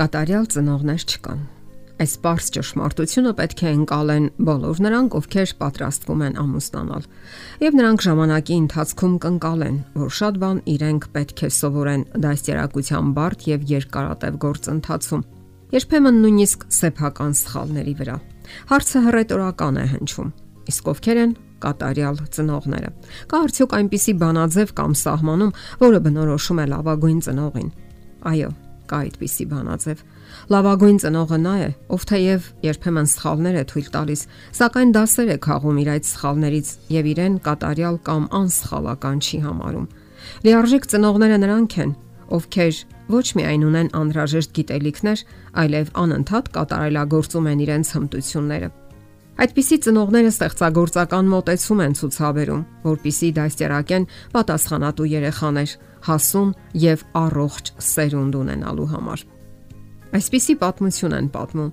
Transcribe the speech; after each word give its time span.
Կատարյալ 0.00 0.46
ծնողներ 0.48 1.02
չկան։ 1.04 1.40
Այս 2.00 2.12
པարս 2.24 2.46
ճշմարտությունը 2.54 3.32
պետք 3.36 3.62
է 3.68 3.72
ընկալեն 3.76 4.28
բոլոր 4.48 4.78
նրանք, 4.86 5.16
ովքեր 5.18 5.50
պատրաստվում 5.60 6.22
են 6.24 6.38
ամուսնանալ։ 6.40 7.08
Եվ 7.60 7.76
նրանք 7.76 8.04
ժամանակի 8.06 8.56
ընթացքում 8.60 9.18
կընկալեն, 9.24 9.76
որ 10.00 10.14
շատ 10.20 10.38
բան 10.40 10.62
իրենք 10.72 11.04
պետք 11.18 11.42
է 11.44 11.50
սովորեն 11.58 12.06
դաստիարակության 12.24 13.10
բարդ 13.20 13.44
եւ 13.50 13.68
երկարատև 13.74 14.40
գործընթացում։ 14.46 15.26
Երբեմն 15.76 16.22
նույնիսկ 16.24 16.64
սեփական 16.80 17.36
սխալների 17.44 17.94
վրա։ 18.00 18.16
Հարցը 18.72 19.04
հռետորական 19.04 19.76
է 19.76 19.86
հնչում։ 19.92 20.32
Իսկ 20.72 20.90
ովքեր 20.96 21.22
են 21.28 21.36
կատարյալ 21.60 22.24
ծնողները։ 22.40 22.90
Կա 23.28 23.44
արդյոք 23.44 23.76
այնպիսի 23.82 24.16
բանաձև 24.24 24.74
կամ 24.80 24.98
սահմանում, 25.04 25.54
որը 25.84 26.02
բնորոշում 26.08 26.64
է 26.64 26.68
լավագույն 26.72 27.22
ծնողին։ 27.28 27.70
Այո, 28.30 28.50
կա 28.90 29.00
այդպիսի 29.06 29.46
բանաձև։ 29.50 30.02
Լավագույն 30.50 30.98
ծնողը 31.04 31.38
նա 31.44 31.54
է, 31.60 31.70
ով 31.94 32.06
թեև 32.10 32.48
երբեմն 32.66 33.08
սխալներ 33.10 33.56
է 33.60 33.64
թույլ 33.70 33.88
տալիս, 33.94 34.22
սակայն 34.60 34.94
դասեր 34.96 35.30
է 35.30 35.38
քաղում 35.46 35.80
իր 35.80 35.90
այդ 35.94 36.10
սխալներից 36.10 36.68
եւ 36.96 37.10
իրեն 37.14 37.40
կատարյալ 37.46 37.96
կամ 38.10 38.28
անսխալական 38.40 39.18
չի 39.20 39.38
համարում։ 39.46 39.90
Լիարժեք 40.46 40.90
ծնողները 40.90 41.38
նրանք 41.40 41.78
են, 41.80 41.92
ովքեր 42.30 42.82
ոչ 43.10 43.26
միայն 43.40 43.64
ունեն 43.66 43.88
անհրաժեշտ 44.00 44.52
գիտելիքներ, 44.60 45.22
այլև 45.60 45.90
անընդհատ 46.02 46.50
կատարելագործում 46.54 47.48
են 47.50 47.64
իրենց 47.66 47.90
հմտությունները։ 47.96 48.68
Այդպիսի 49.40 49.76
ծնողները 49.86 50.30
ստեղծագործական 50.34 51.28
մոտեցում 51.32 51.78
են 51.80 51.94
ցուցաբերում, 51.96 52.64
որpիսի 52.84 53.28
դաստիարակեն 53.40 54.06
պատասխանատու 54.34 55.08
երեխաներ, 55.10 55.70
հասուն 56.06 56.50
եւ 56.84 57.04
առողջ 57.20 57.70
սերունդ 57.90 58.38
ունենալու 58.40 58.88
համար։ 58.94 59.24
Այսպիսի 60.20 60.54
պատմություն 60.60 61.16
են 61.20 61.30
պատմում։ 61.34 61.70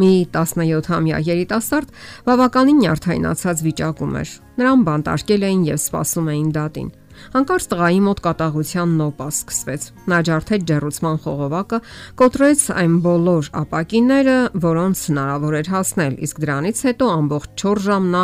Մի 0.00 0.10
17-ամյա 0.32 1.18
երիտասարդ 1.26 1.94
բավականին 2.28 2.78
նյարդայնացած 2.80 3.62
վիճակում 3.66 4.14
էր։ 4.20 4.34
Նրան 4.60 4.84
բանտարկել 4.86 5.46
էին 5.50 5.64
եւ 5.66 5.80
սպասում 5.80 6.30
էին 6.30 6.52
դատին։ 6.56 6.90
Հանկարծ 7.30 7.66
տղայի 7.70 8.00
մոտ 8.06 8.20
կատաղության 8.24 8.94
նոպա 9.00 9.26
սկսվեց։ 9.30 9.84
Նա 10.10 10.18
ջարդեց 10.28 10.64
ջեռուցման 10.70 11.18
խողովակը, 11.24 11.78
կոտրեց 12.20 12.64
այն 12.80 12.94
բոլոր 13.04 13.50
ապակիները, 13.60 14.36
որոնց 14.64 15.02
հնարավոր 15.10 15.56
էր 15.60 15.70
հասնել, 15.74 16.16
իսկ 16.26 16.40
դրանից 16.44 16.82
հետո 16.90 17.10
ամբողջ 17.20 17.54
4 17.62 17.82
ժամ 17.86 18.08
նա 18.14 18.22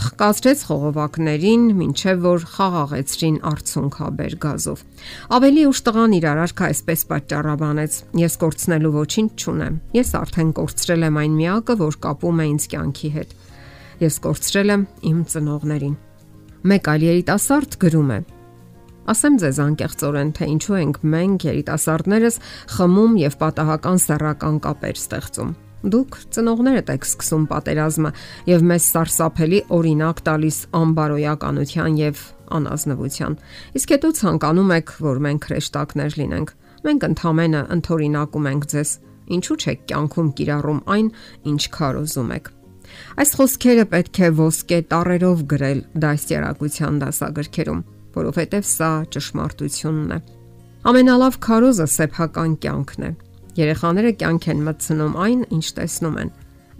թխկացրեց 0.00 0.64
խողովակներին, 0.68 1.66
ինչև 1.88 2.24
որ 2.28 2.48
խաղաղեցրին 2.56 3.38
արցունքաբեր 3.52 4.38
գազով։ 4.48 4.84
Ավելի 5.38 5.62
ուշ 5.68 5.82
տղան 5.88 6.16
իր 6.18 6.28
արարքը 6.32 6.68
այսպես 6.68 7.06
պատճառաբանեց. 7.12 8.00
Ես 8.24 8.40
կորցնելու 8.42 8.94
ոչինչ 8.98 9.30
չունեմ։ 9.38 9.78
Ես 9.98 10.12
արդեն 10.22 10.52
կորցրել 10.58 11.08
եմ 11.08 11.22
այն 11.22 11.38
միակը, 11.42 11.78
որ 11.84 12.02
կապում 12.08 12.42
է 12.42 12.50
ինձ 12.56 12.68
կյանքի 12.74 13.14
հետ։ 13.18 13.38
Ես 14.08 14.20
կորցրել 14.28 14.76
եմ 14.78 14.84
իմ 15.12 15.24
ծնողներին 15.32 15.96
Մեկ 16.66 16.88
այլ 16.90 17.02
երիտասարդ 17.06 17.74
գրում 17.78 18.08
է. 18.10 18.18
Ասեմ 19.08 19.34
ձեզ 19.38 19.58
անկեղծորեն, 19.62 20.30
թե 20.34 20.46
ինչու 20.52 20.74
ենք 20.78 20.96
մենք 21.14 21.44
երիտասարդներս 21.48 22.38
խմում 22.74 23.14
եւ 23.22 23.36
պատահական 23.42 24.00
սեռական 24.04 24.58
կապեր 24.66 24.98
ստեղծում։ 24.98 25.52
Դուք 25.78 26.18
ծնողներդ 26.34 26.90
եք 26.96 27.06
սկսում 27.06 27.44
պատերազմը 27.52 28.10
եւ 28.50 28.66
մեզ 28.72 28.88
սարսափելի 28.98 29.60
օրինակ 29.78 30.22
տալիս 30.26 30.58
անբարոյականության 30.82 31.98
եւ 32.02 32.24
անազնվության։ 32.58 33.38
Իսկ 33.78 33.94
հետո 33.94 34.12
ցանկանում 34.18 34.74
եք, 34.82 34.94
որ 35.06 35.22
մենք 35.28 35.48
հրեշտակներ 35.48 36.18
լինենք։ 36.18 36.54
Մենք 36.88 37.08
ընդհանրապես 37.12 37.72
ընթորինակում 37.78 38.50
ենք 38.50 38.70
ձեզ։ 38.74 38.90
Ինչու՞ 39.38 39.58
չեք 39.62 39.80
կյանքում 39.92 40.30
կիրառում 40.34 40.84
այն, 40.98 41.10
ինչ 41.52 41.62
քարոզում 41.78 42.32
եք։ 42.42 42.57
Այս 43.18 43.30
խոսքերը 43.38 43.84
պետք 43.92 44.18
է 44.18 44.28
ոսկե 44.38 44.78
տառերով 44.92 45.44
գրել 45.52 45.80
դաստիարակության 46.04 46.98
դասագրքերում, 47.02 47.80
որովհետև 48.18 48.68
սա 48.68 48.90
ճշմարտությունն 49.14 50.12
է։ 50.16 50.18
Ամենալավ 50.88 51.38
քարոզը 51.48 51.86
սեփական 51.94 52.58
կյանքն 52.64 53.08
է։ 53.08 53.10
Երեխաները 53.58 54.12
կյանք 54.18 54.44
են 54.52 54.60
մտցնում 54.68 55.16
այն, 55.28 55.40
ինչ 55.58 55.66
տեսնում 55.78 56.20
են։ 56.22 56.30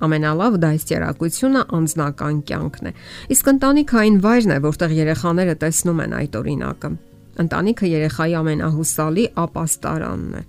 Ամենալավ 0.09 0.61
դաստիարակությունը 0.63 1.63
անձնական 1.79 2.37
կյանքն 2.49 2.89
է։ 2.89 2.93
Իսկ 3.35 3.51
ընտանիքը 3.55 3.99
այն 4.03 4.21
վայրն 4.29 4.55
է, 4.55 4.59
որտեղ 4.69 4.95
երեխաները 4.99 5.57
տեսնում 5.65 6.05
են 6.05 6.15
այդ 6.19 6.39
օրինակը։ 6.39 6.93
Ընտանիքը 7.39 7.91
երեխայի 7.99 8.39
ամենահուսալի 8.39 9.27
ապաստարանն 9.43 10.39
է 10.39 10.45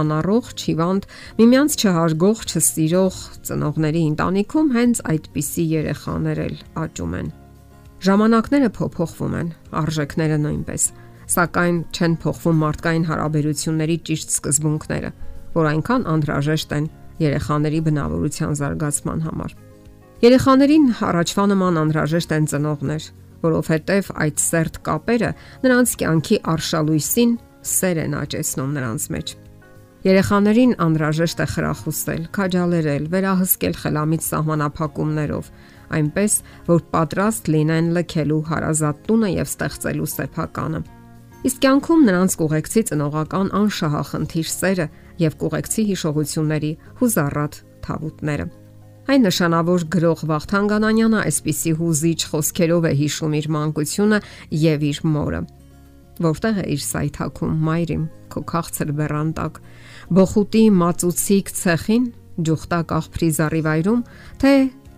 անառողջ, 0.00 0.64
հիվանդ, 0.68 1.06
միմյանց 1.38 1.76
չհարգող, 1.82 2.42
չսիրող 2.48 3.16
ծնողների 3.48 4.02
ընտանիքում 4.12 4.72
հենց 4.76 5.02
այդպիսի 5.12 5.64
երեխաներ 5.72 6.42
էլ 6.46 6.56
աճում 6.82 7.16
են։ 7.20 7.28
Ժամանակները 8.02 8.70
փոփոխվում 8.76 9.34
են, 9.38 9.50
արժեքները 9.82 10.38
նույնպես, 10.42 10.86
սակայն 11.32 11.76
չեն 11.92 12.14
փոխվում 12.22 12.62
մարդկային 12.62 13.04
հարաբերությունների 13.12 13.96
ճիշտ 14.08 14.34
սկզբունքները, 14.36 15.10
որ 15.54 15.68
այնքան 15.72 16.06
անհրաժեշտ 16.12 16.74
են 16.78 16.88
երեխաների 17.22 17.80
բնավորության 17.86 18.56
զարգացման 18.58 19.22
համար։ 19.28 19.54
Երեխաներին 20.22 20.84
առաջվա 21.12 21.44
նման 21.52 21.78
անհրաժեշտ 21.82 22.34
են 22.36 22.44
ծնողներ, 22.52 23.06
որովհետև 23.42 24.10
այդ 24.22 24.42
սերտ 24.42 24.76
կապերը 24.86 25.30
նրանց 25.66 25.94
կյանքի 26.02 26.36
արշալույսին 26.52 27.32
սեր 27.72 28.02
են 28.06 28.14
աճեցնում 28.22 28.76
նրանց 28.78 29.06
մեջ։ 29.16 29.34
Երեխաներին 30.02 30.72
անհրաժեշտ 30.82 31.40
է 31.44 31.44
խրախուսել, 31.46 32.22
քաջալերել, 32.34 33.04
վերահսկել 33.12 33.76
խելամիտ 33.82 34.24
սահմանափակումներով, 34.26 35.50
այնպես 35.98 36.34
որ 36.66 36.82
պատրաստ 36.94 37.50
լինեն 37.54 37.92
լքելու 37.98 38.40
հարազատ 38.48 39.04
տունը 39.06 39.30
եւ 39.30 39.52
ստեղծելու 39.52 40.10
սեփականը։ 40.14 40.80
Իսկ 41.42 41.62
կյանքում 41.62 42.02
նրանց 42.10 42.36
կուղեկցի 42.42 42.82
ծնողական 42.90 43.54
անշահախնդիր 43.62 44.50
սերը 44.56 44.86
եւ 45.22 45.38
կուղեկցի 45.38 45.86
հիշողությունների 45.92 46.72
հուզառատ 46.98 47.62
թավուտները։ 47.86 48.46
Այն 49.12 49.26
նշանավոր 49.26 49.88
գրող 49.92 50.20
Վախթան 50.30 50.68
Գանանյանը 50.72 51.24
այսպիսի 51.30 51.72
հուզիչ 51.78 52.20
խոսքերով 52.32 52.86
է 52.90 52.94
հիշում 53.02 53.34
իր 53.38 53.50
մանկությունը 53.54 54.22
եւ 54.66 54.86
իր 54.92 55.00
մորը 55.14 55.42
որտեղ 56.26 56.58
է 56.62 56.64
իր 56.74 56.82
սայթակում 56.86 57.54
մայրիմ 57.68 58.04
քո 58.32 58.42
քաղցր 58.52 58.92
բեռան 58.98 59.30
տակ 59.38 59.60
բոխուտի 60.18 60.64
մածուցիկ 60.82 61.52
ցեղին 61.58 62.04
ջուխտակ 62.48 62.94
աղբրի 62.98 63.30
զառիվայրում 63.38 64.04
թե 64.42 64.52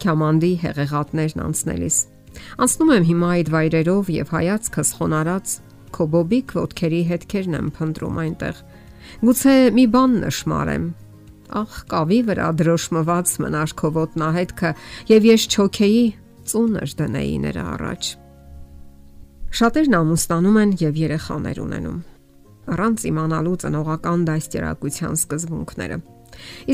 քյամանդի 0.04 0.52
հեղեղատներն 0.64 1.44
անցնելիս 1.44 1.98
անցնում 2.64 2.92
եմ 2.94 3.06
հիմա 3.10 3.30
այդ 3.34 3.50
վայրերով 3.54 4.10
եւ 4.14 4.32
հայացքս 4.34 4.90
խոնարած 4.98 5.54
քո 5.94 6.06
բոբիկ 6.14 6.54
ոդքերի 6.58 7.00
հետքերն 7.10 7.58
եմ 7.60 7.70
փնտրում 7.78 8.20
այնտեղ 8.24 8.60
գուցե 9.24 9.54
մի 9.78 9.84
բան 9.94 10.18
նշмарեմ 10.24 10.86
ախ 11.60 11.78
կավի 11.92 12.20
վրա 12.30 12.50
դրոշմված 12.60 13.36
մնար 13.44 13.76
քո 13.78 13.92
ոտնահետքը 14.00 14.74
եւ 15.12 15.30
ես 15.30 15.48
չոքեի 15.54 16.04
ծունը 16.50 16.90
դնեի 16.98 17.38
նրա 17.46 17.64
առաջ 17.76 18.12
Շատերն 19.54 20.00
ամուսնանում 20.00 20.56
են 20.64 20.74
եւ 20.80 20.96
երեխաներ 21.04 21.62
ունենում 21.62 22.02
առանց 22.74 23.04
իմանալու 23.10 23.58
ծնողական 23.64 24.24
դաստիարակության 24.28 25.16
սկզբունքները։ 25.20 25.98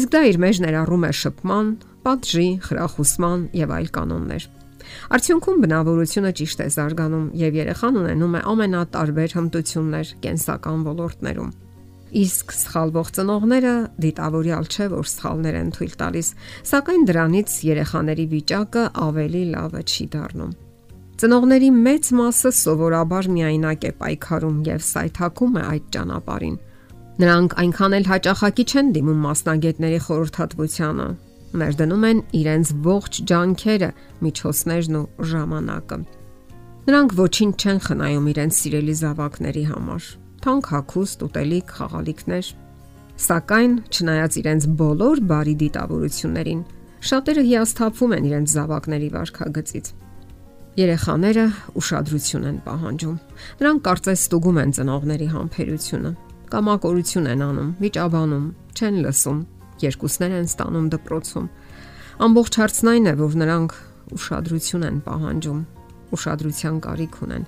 Իսկ 0.00 0.12
դա 0.14 0.20
իր 0.30 0.38
մեջ 0.44 0.60
ներառում 0.64 1.04
է 1.04 1.10
շփման, 1.20 1.72
պատժի, 2.06 2.48
խրախուսման 2.66 3.42
եւ 3.60 3.74
այլ 3.76 3.90
կանոններ։ 3.96 4.46
Արդյունքում 5.16 5.58
բնավորությունը 5.64 6.30
ճիշտ 6.40 6.62
է 6.64 6.68
զարգանում 6.76 7.26
եւ 7.40 7.58
երեխան 7.60 7.98
ունենում 8.00 8.38
է 8.38 8.40
ամենատարբեր 8.54 9.34
հմտություններ 9.36 10.14
կենսական 10.24 10.86
ոլորտներում։ 10.88 11.52
Իսկ 12.20 12.54
սխալվող 12.56 13.12
ծնողները 13.20 13.74
դիտավորյալ 14.02 14.66
չէ, 14.72 14.88
որ 14.96 15.10
սխալներ 15.10 15.60
են 15.60 15.70
թույլ 15.76 15.94
տալիս, 16.00 16.32
սակայն 16.72 17.06
դրանից 17.12 17.60
երեխաների 17.70 18.26
վիճակը 18.34 18.88
ավելի 19.04 19.44
լավը 19.52 19.84
չի 19.86 20.08
դառնում։ 20.16 20.69
Ծնողների 21.20 21.66
մեծ 21.76 22.06
մասը 22.16 22.50
սովորաբար 22.56 23.26
միայնակ 23.28 23.82
է 23.84 23.88
պայքարում 23.98 24.54
եւ 24.64 24.84
սայթակում 24.86 25.58
է 25.60 25.64
այդ 25.70 25.90
ճանապարհին։ 25.96 26.54
Նրանք 27.20 27.56
այնքան 27.60 27.96
էլ 27.98 28.06
հաճախակի 28.10 28.64
չեն 28.70 28.88
դիմում 28.94 29.20
մասնագետների 29.26 29.98
խորհրդատվությանը, 30.06 31.08
ներդնում 31.60 32.08
են 32.08 32.24
իրենց 32.40 32.72
ողջ 32.88 33.20
ջանքերը, 33.28 33.90
միջոցներն 34.24 34.96
ու 34.96 35.04
ժամանակը։ 35.34 36.00
Նրանք 36.88 37.14
ոչինչ 37.20 37.54
չեն 37.60 37.84
խնայում 37.84 38.32
իրենց 38.32 38.64
սիրելի 38.64 38.98
զավակների 39.04 39.64
համար։ 39.76 40.10
Թանկ 40.40 40.72
հագուստ, 40.72 41.24
ուտելիք, 41.28 41.74
խաղալիքներ։ 41.76 42.52
Սակայն, 43.28 43.72
չնայած 43.92 44.40
իրենց 44.40 44.72
բոլոր 44.80 45.26
բարի 45.28 45.54
դիտավորություններին, 45.68 46.68
շատերը 47.10 47.42
հիասթափվում 47.50 48.14
են 48.16 48.30
իրենց 48.30 48.54
զավակների 48.56 49.16
վարքագծից 49.20 49.98
Երեխաները 50.80 51.44
ուշադրություն 51.76 52.44
են 52.48 52.58
պահանջում։ 52.64 53.16
Նրանք 53.60 53.80
կարծես 53.86 54.20
ստուգում 54.24 54.60
են 54.60 54.70
ծնողների 54.76 55.26
համբերությունը։ 55.34 56.12
կամակորություն 56.50 57.26
են 57.30 57.42
անում, 57.46 57.70
վիճաբանում, 57.84 58.46
չեն 58.80 58.96
լսում, 59.04 59.40
երկուսներ 59.84 60.32
են 60.38 60.48
ստանում 60.50 60.86
դպրոցում։ 60.94 61.50
Ամբողջ 62.26 62.58
հարցն 62.60 62.90
այն 62.90 63.10
է, 63.10 63.14
որ 63.20 63.36
նրանք 63.42 63.74
ուշադրություն 64.16 64.86
են 64.88 64.96
պահանջում, 65.04 65.60
ուշադրության 66.16 66.80
կարիք 66.86 67.20
ունեն։ 67.28 67.44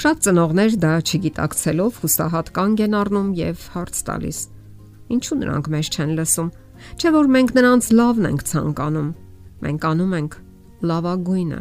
Շատ 0.00 0.24
ծնողներ 0.24 0.78
դա 0.84 0.94
չգիտակցելով 1.04 2.00
հուսահատ 2.04 2.50
կանգ 2.56 2.82
են 2.84 2.96
առնում 3.04 3.30
եւ 3.44 3.68
հարց 3.74 4.02
տալիս. 4.08 4.38
Ինչու 5.14 5.38
նրանք 5.44 5.70
մեզ 5.74 5.92
չեն 5.94 6.16
լսում։ 6.18 6.50
Չէ 6.98 7.14
որ 7.14 7.30
մենք 7.34 7.54
նրանց 7.58 7.92
լավն 7.98 8.28
ենք 8.30 8.48
ցանկանում։ 8.54 9.10
Մենք 9.64 9.88
անում 9.90 10.18
ենք 10.18 10.32
լավագույնը։ 10.88 11.60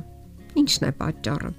Ինչն 0.59 0.88
է 0.89 0.91
պատճառը։ 1.01 1.51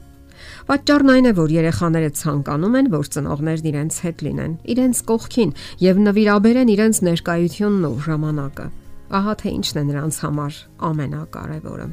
Պատճառն 0.69 1.12
այն 1.14 1.29
է, 1.29 1.32
որ 1.38 1.52
երեխաները 1.55 2.11
ցանկանում 2.20 2.79
են, 2.79 2.88
որ 2.94 3.11
ծնողներն 3.14 3.69
իրենց 3.70 3.99
հետ 4.05 4.25
լինեն, 4.26 4.55
իրենց 4.75 5.00
կողքին 5.11 5.52
եւ 5.85 6.00
նվիրաբերեն 6.05 6.73
իրենց 6.75 7.00
ներկայությունն 7.08 7.87
ու 7.91 8.00
ժամանակը։ 8.08 8.67
Ահա 9.14 9.35
թե 9.41 9.55
ինչն 9.55 9.81
է 9.81 9.85
նրանց 9.91 10.19
համար 10.25 10.61
ամենակարևորը։ 10.88 11.88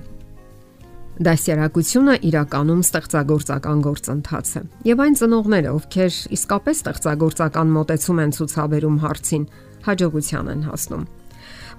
Դասյարակությունը 1.22 2.14
իրականում 2.32 2.84
ստեղծագործական 2.88 3.82
գործընթաց 3.86 4.52
է, 4.58 4.62
եւ 4.90 5.04
այն 5.06 5.18
ծնողները, 5.22 5.74
ովքեր 5.78 6.20
իսկապես 6.40 6.82
ստեղծագործական 6.82 7.74
մոտեցում 7.78 8.22
են 8.26 8.36
ցուցաբերում 8.40 9.02
հարցին, 9.06 9.50
հաջողության 9.92 10.54
են 10.56 10.64
հասնում 10.72 11.06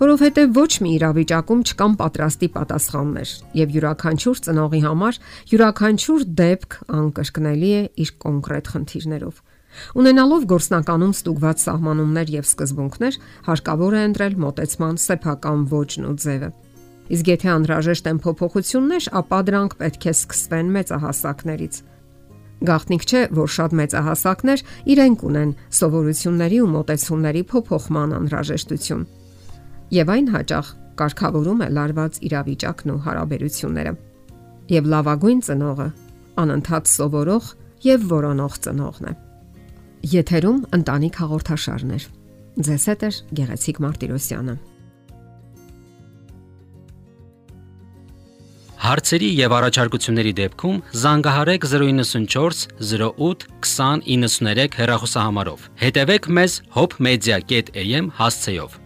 որովհետև 0.03 0.55
ոչ 0.57 0.71
մի 0.83 0.93
իրավիճակում 0.97 1.61
չկան 1.63 1.93
պատրաստի 2.01 2.47
պատասխաններ 2.57 3.33
եւ 3.55 3.75
յուրաքանչյուր 3.77 4.41
ծնողի 4.47 4.81
համար 4.83 5.19
յուրաքանչյուր 5.53 6.25
դեպք 6.41 6.77
անկրկնելի 6.99 7.71
է 7.77 7.83
իր 8.03 8.11
կոնկրետ 8.25 8.71
խնդիրներով։ 8.73 9.39
Ունենալով 10.03 10.49
գործնականում 10.53 11.15
ստուգված 11.17 11.63
սահմանումներ 11.63 12.35
եւ 12.35 12.49
սկզբունքներ, 12.51 13.21
հարկավոր 13.47 13.95
է 13.95 14.03
ընտրել 14.09 14.37
մոտեցման 14.43 15.01
սեփական 15.07 15.65
ոճն 15.71 16.11
ու 16.11 16.17
ձևը։ 16.27 16.51
Իսկ 17.13 17.33
եթե 17.33 17.49
անհրաժեշտ 17.53 18.11
են 18.11 18.21
փոփոխություններ, 18.27 19.09
ապա 19.23 19.39
դրանք 19.47 19.73
պետք 19.87 20.03
է 20.03 20.13
սկսվեն 20.19 20.77
մեծահասակներից։ 20.83 21.81
Գաղտնիք 22.63 23.07
չէ, 23.07 23.23
որ 23.39 23.49
շատ 23.55 23.73
մեծահասակներ 23.79 24.61
իրենք 24.93 25.25
ունեն 25.31 25.57
սովորությունների 25.83 26.63
ու 26.63 26.71
մոտեցումների 26.77 27.43
փոփոխման 27.53 28.15
անհրաժեշտություն 28.23 29.11
եւ 29.93 30.13
այն 30.13 30.31
հաճախ 30.33 30.73
կարգավորում 31.01 31.61
է 31.65 31.69
լարված 31.77 32.19
իրավիճակն 32.29 32.93
ու 32.93 33.03
հարաբերությունները։ 33.07 33.93
Եվ 34.73 34.91
լավագույն 34.93 35.41
ծնողը 35.49 35.89
անընդհատ 36.43 36.91
սովորող 36.93 37.53
եւ 37.87 38.05
որոնող 38.13 38.59
ծնողն 38.67 39.09
է։ 39.13 39.15
Եթերում 40.13 40.61
ընտանիք 40.79 41.19
հաղորդաշարներ։ 41.23 42.05
Ձեզ 42.67 42.85
հետ 42.93 43.03
է 43.03 43.11
Գեղեցիկ 43.39 43.81
Մարտիրոսյանը։ 43.83 44.55
Հարցերի 48.83 49.29
եւ 49.39 49.53
առաջարկությունների 49.57 50.33
դեպքում 50.41 50.79
զանգահարեք 51.03 51.67
094 51.71 52.65
08 52.83 53.47
2093 53.63 54.79
հեռախոսահամարով։ 54.81 55.67
Հետևեք 55.87 56.31
մեզ 56.39 56.61
hopmedia.am 56.75 58.11
հասցեով։ 58.19 58.82